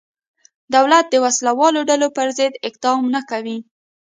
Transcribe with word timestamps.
دولت 0.75 1.05
د 1.09 1.15
وسله 1.25 1.51
والو 1.59 1.81
ډلو 1.89 2.07
پرضد 2.17 2.53
اقدام 2.67 2.99
نه 3.15 3.21
کوي. 3.29 3.57